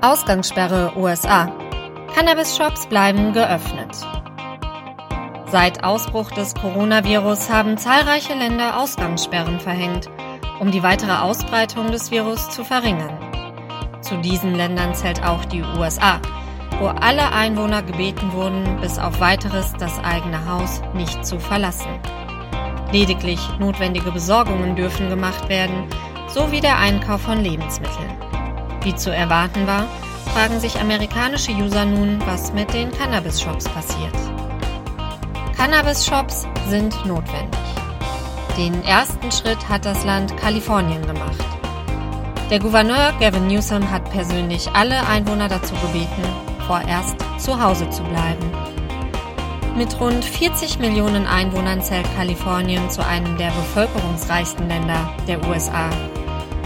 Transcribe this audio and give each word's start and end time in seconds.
Ausgangssperre 0.00 0.92
USA. 0.96 1.50
Cannabis-Shops 2.14 2.86
bleiben 2.86 3.32
geöffnet. 3.32 3.96
Seit 5.50 5.82
Ausbruch 5.82 6.30
des 6.30 6.54
Coronavirus 6.54 7.50
haben 7.50 7.76
zahlreiche 7.76 8.34
Länder 8.34 8.78
Ausgangssperren 8.78 9.58
verhängt, 9.58 10.08
um 10.60 10.70
die 10.70 10.84
weitere 10.84 11.16
Ausbreitung 11.16 11.90
des 11.90 12.12
Virus 12.12 12.48
zu 12.50 12.64
verringern. 12.64 13.18
Zu 14.00 14.18
diesen 14.18 14.54
Ländern 14.54 14.94
zählt 14.94 15.24
auch 15.24 15.44
die 15.46 15.64
USA, 15.64 16.20
wo 16.78 16.86
alle 16.86 17.32
Einwohner 17.32 17.82
gebeten 17.82 18.32
wurden, 18.32 18.80
bis 18.80 19.00
auf 19.00 19.18
weiteres 19.18 19.72
das 19.80 19.98
eigene 20.04 20.48
Haus 20.48 20.80
nicht 20.94 21.26
zu 21.26 21.40
verlassen. 21.40 21.90
Lediglich 22.92 23.40
notwendige 23.58 24.12
Besorgungen 24.12 24.76
dürfen 24.76 25.08
gemacht 25.08 25.48
werden, 25.48 25.88
sowie 26.28 26.60
der 26.60 26.78
Einkauf 26.78 27.22
von 27.22 27.42
Lebensmitteln. 27.42 28.27
Wie 28.88 28.96
zu 28.96 29.14
erwarten 29.14 29.66
war, 29.66 29.86
fragen 30.32 30.60
sich 30.60 30.80
amerikanische 30.80 31.52
User 31.52 31.84
nun, 31.84 32.22
was 32.24 32.54
mit 32.54 32.72
den 32.72 32.90
Cannabis-Shops 32.90 33.68
passiert. 33.68 34.14
Cannabis-Shops 35.54 36.46
sind 36.70 36.94
notwendig. 37.04 37.60
Den 38.56 38.82
ersten 38.84 39.30
Schritt 39.30 39.68
hat 39.68 39.84
das 39.84 40.06
Land 40.06 40.34
Kalifornien 40.38 41.06
gemacht. 41.06 41.44
Der 42.50 42.60
Gouverneur 42.60 43.12
Gavin 43.20 43.48
Newsom 43.48 43.90
hat 43.90 44.10
persönlich 44.10 44.70
alle 44.72 45.06
Einwohner 45.06 45.48
dazu 45.48 45.74
gebeten, 45.74 46.22
vorerst 46.66 47.14
zu 47.36 47.62
Hause 47.62 47.90
zu 47.90 48.02
bleiben. 48.04 48.50
Mit 49.76 50.00
rund 50.00 50.24
40 50.24 50.78
Millionen 50.78 51.26
Einwohnern 51.26 51.82
zählt 51.82 52.06
Kalifornien 52.16 52.88
zu 52.88 53.06
einem 53.06 53.36
der 53.36 53.50
bevölkerungsreichsten 53.50 54.66
Länder 54.66 55.12
der 55.26 55.46
USA. 55.46 55.90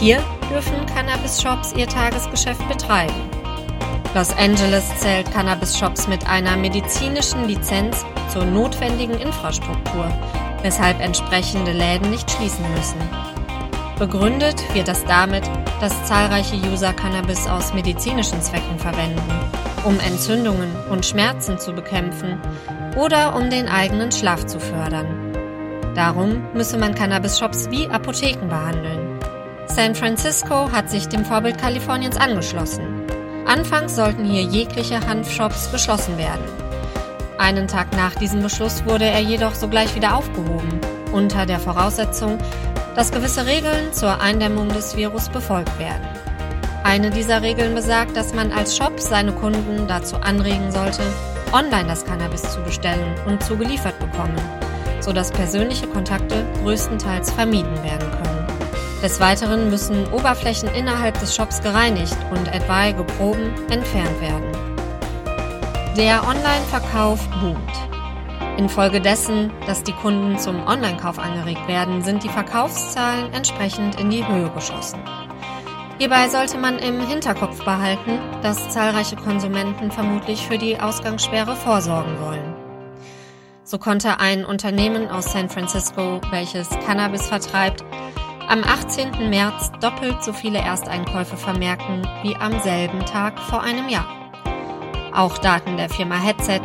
Hier 0.00 0.20
dürfen 0.48 0.86
Cannabis-Shops 0.86 1.74
ihr 1.74 1.86
Tagesgeschäft 1.86 2.66
betreiben. 2.68 3.14
Los 4.14 4.34
Angeles 4.36 4.84
zählt 4.98 5.30
Cannabis-Shops 5.32 6.08
mit 6.08 6.26
einer 6.28 6.56
medizinischen 6.56 7.46
Lizenz 7.46 8.04
zur 8.32 8.44
notwendigen 8.44 9.18
Infrastruktur, 9.18 10.10
weshalb 10.62 11.00
entsprechende 11.00 11.72
Läden 11.72 12.10
nicht 12.10 12.30
schließen 12.30 12.64
müssen. 12.74 12.98
Begründet 13.98 14.62
wird 14.74 14.88
das 14.88 15.04
damit, 15.04 15.42
dass 15.80 16.04
zahlreiche 16.04 16.56
User 16.56 16.92
Cannabis 16.92 17.46
aus 17.48 17.74
medizinischen 17.74 18.40
Zwecken 18.40 18.78
verwenden, 18.78 19.22
um 19.84 19.98
Entzündungen 20.00 20.70
und 20.88 21.04
Schmerzen 21.04 21.58
zu 21.58 21.72
bekämpfen 21.72 22.40
oder 22.96 23.36
um 23.36 23.50
den 23.50 23.68
eigenen 23.68 24.10
Schlaf 24.12 24.46
zu 24.46 24.58
fördern. 24.58 25.06
Darum 25.94 26.42
müsse 26.54 26.78
man 26.78 26.94
Cannabis-Shops 26.94 27.70
wie 27.70 27.88
Apotheken 27.88 28.48
behandeln. 28.48 29.07
San 29.68 29.94
Francisco 29.94 30.72
hat 30.72 30.90
sich 30.90 31.08
dem 31.08 31.24
Vorbild 31.24 31.58
Kaliforniens 31.58 32.16
angeschlossen. 32.16 32.84
Anfangs 33.46 33.94
sollten 33.94 34.24
hier 34.24 34.42
jegliche 34.42 35.06
Hanfshops 35.06 35.70
geschlossen 35.70 36.18
werden. 36.18 36.44
Einen 37.38 37.68
Tag 37.68 37.92
nach 37.94 38.14
diesem 38.14 38.42
Beschluss 38.42 38.84
wurde 38.86 39.04
er 39.04 39.20
jedoch 39.20 39.54
sogleich 39.54 39.94
wieder 39.94 40.16
aufgehoben, 40.16 40.80
unter 41.12 41.46
der 41.46 41.60
Voraussetzung, 41.60 42.38
dass 42.96 43.12
gewisse 43.12 43.46
Regeln 43.46 43.92
zur 43.92 44.20
Eindämmung 44.20 44.68
des 44.68 44.96
Virus 44.96 45.28
befolgt 45.28 45.78
werden. 45.78 46.06
Eine 46.82 47.10
dieser 47.10 47.42
Regeln 47.42 47.74
besagt, 47.74 48.16
dass 48.16 48.34
man 48.34 48.50
als 48.50 48.76
Shop 48.76 48.98
seine 48.98 49.32
Kunden 49.32 49.86
dazu 49.86 50.16
anregen 50.16 50.72
sollte, 50.72 51.02
online 51.52 51.86
das 51.86 52.04
Cannabis 52.04 52.42
zu 52.42 52.60
bestellen 52.62 53.14
und 53.26 53.42
zugeliefert 53.42 53.98
bekommen, 53.98 54.36
sodass 55.00 55.30
persönliche 55.30 55.86
Kontakte 55.86 56.44
größtenteils 56.62 57.30
vermieden 57.30 57.82
werden 57.84 58.10
können. 58.10 58.27
Des 59.02 59.20
Weiteren 59.20 59.70
müssen 59.70 60.12
Oberflächen 60.12 60.68
innerhalb 60.74 61.20
des 61.20 61.34
Shops 61.34 61.62
gereinigt 61.62 62.16
und 62.30 62.48
etwaige 62.48 63.04
Proben 63.04 63.54
entfernt 63.70 64.20
werden. 64.20 64.50
Der 65.96 66.26
Online-Verkauf 66.26 67.20
boomt. 67.40 68.58
Infolgedessen, 68.58 69.52
dass 69.68 69.84
die 69.84 69.92
Kunden 69.92 70.36
zum 70.36 70.66
Online-Kauf 70.66 71.20
angeregt 71.20 71.68
werden, 71.68 72.02
sind 72.02 72.24
die 72.24 72.28
Verkaufszahlen 72.28 73.32
entsprechend 73.32 74.00
in 74.00 74.10
die 74.10 74.26
Höhe 74.26 74.50
geschossen. 74.50 74.98
Hierbei 75.98 76.28
sollte 76.28 76.58
man 76.58 76.80
im 76.80 77.00
Hinterkopf 77.06 77.64
behalten, 77.64 78.18
dass 78.42 78.68
zahlreiche 78.68 79.14
Konsumenten 79.14 79.92
vermutlich 79.92 80.44
für 80.44 80.58
die 80.58 80.78
Ausgangssperre 80.80 81.54
vorsorgen 81.54 82.20
wollen. 82.20 82.54
So 83.62 83.78
konnte 83.78 84.18
ein 84.18 84.44
Unternehmen 84.44 85.08
aus 85.08 85.32
San 85.32 85.48
Francisco, 85.50 86.20
welches 86.30 86.70
Cannabis 86.86 87.26
vertreibt, 87.26 87.84
am 88.48 88.64
18. 88.64 89.30
März 89.30 89.70
doppelt 89.80 90.24
so 90.24 90.32
viele 90.32 90.58
Ersteinkäufe 90.58 91.36
vermerken 91.36 92.06
wie 92.22 92.34
am 92.36 92.58
selben 92.60 93.04
Tag 93.06 93.38
vor 93.38 93.62
einem 93.62 93.88
Jahr. 93.88 94.06
Auch 95.14 95.38
Daten 95.38 95.76
der 95.76 95.88
Firma 95.88 96.16
Headset, 96.16 96.62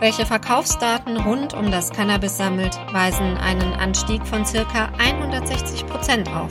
welche 0.00 0.26
Verkaufsdaten 0.26 1.16
rund 1.18 1.54
um 1.54 1.70
das 1.70 1.90
Cannabis 1.90 2.36
sammelt, 2.36 2.78
weisen 2.92 3.36
einen 3.36 3.72
Anstieg 3.74 4.26
von 4.26 4.44
circa 4.44 4.90
160 4.98 5.86
Prozent 5.86 6.28
auf 6.28 6.50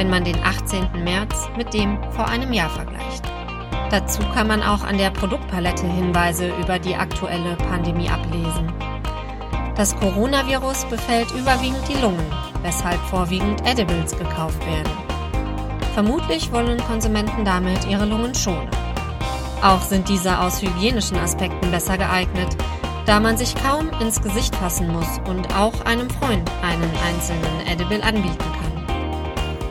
wenn 0.00 0.08
man 0.08 0.24
den 0.24 0.42
18. 0.42 1.04
März 1.04 1.50
mit 1.58 1.74
dem 1.74 1.98
vor 2.12 2.26
einem 2.26 2.54
Jahr 2.54 2.70
vergleicht. 2.70 3.22
Dazu 3.90 4.22
kann 4.32 4.46
man 4.46 4.62
auch 4.62 4.82
an 4.82 4.96
der 4.96 5.10
Produktpalette 5.10 5.86
Hinweise 5.86 6.48
über 6.58 6.78
die 6.78 6.94
aktuelle 6.94 7.54
Pandemie 7.56 8.08
ablesen. 8.08 8.72
Das 9.76 9.94
Coronavirus 9.96 10.86
befällt 10.86 11.30
überwiegend 11.32 11.86
die 11.86 12.00
Lungen, 12.00 12.24
weshalb 12.62 13.00
vorwiegend 13.02 13.66
Edibles 13.66 14.16
gekauft 14.16 14.64
werden. 14.66 14.92
Vermutlich 15.94 16.52
wollen 16.52 16.78
Konsumenten 16.78 17.44
damit 17.44 17.86
ihre 17.86 18.04
Lungen 18.04 18.34
schonen. 18.34 18.70
Auch 19.62 19.82
sind 19.82 20.08
diese 20.08 20.38
aus 20.38 20.62
hygienischen 20.62 21.18
Aspekten 21.18 21.70
besser 21.70 21.98
geeignet, 21.98 22.56
da 23.06 23.20
man 23.20 23.36
sich 23.36 23.54
kaum 23.54 23.90
ins 24.00 24.22
Gesicht 24.22 24.54
fassen 24.56 24.88
muss 24.88 25.20
und 25.28 25.54
auch 25.56 25.84
einem 25.84 26.08
Freund 26.08 26.50
einen 26.62 26.90
einzelnen 27.06 27.66
Edible 27.66 28.02
anbieten 28.02 28.38
kann. 28.38 28.70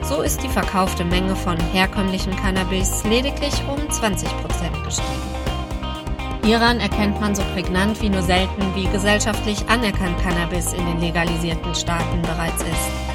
So 0.04 0.22
ist 0.22 0.44
die 0.44 0.50
verkaufte 0.50 1.06
Menge 1.06 1.36
von 1.36 1.58
herkömmlichem 1.58 2.36
Cannabis 2.36 3.04
lediglich 3.04 3.54
um 3.70 3.80
20% 3.80 4.84
gestiegen. 4.84 5.49
Hieran 6.44 6.80
erkennt 6.80 7.20
man 7.22 7.36
so 7.36 7.44
prägnant 7.54 8.02
wie 8.02 8.10
nur 8.10 8.22
selten, 8.22 8.64
wie 8.76 8.88
gesellschaftlich 8.88 9.68
anerkannt 9.70 10.18
Cannabis 10.24 10.74
in 10.74 10.86
den 10.86 11.00
legalisierten 11.00 11.76
Staaten 11.76 12.22
bereits 12.22 12.62
ist. 12.64 13.10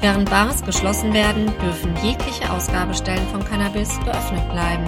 Während 0.00 0.30
Bars 0.30 0.64
geschlossen 0.64 1.12
werden, 1.12 1.46
dürfen 1.60 1.94
jegliche 2.02 2.50
Ausgabestellen 2.52 3.26
von 3.28 3.44
Cannabis 3.44 3.98
geöffnet 4.04 4.48
bleiben. 4.50 4.86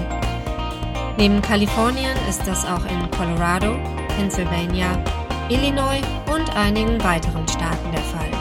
Neben 1.16 1.42
Kalifornien 1.42 2.16
ist 2.28 2.46
das 2.46 2.64
auch 2.64 2.84
in 2.86 3.10
Colorado, 3.10 3.76
Pennsylvania, 4.16 5.02
Illinois 5.48 6.00
und 6.32 6.56
einigen 6.56 7.02
weiteren 7.02 7.46
Staaten 7.48 7.90
der 7.92 8.02
Fall. 8.02 8.39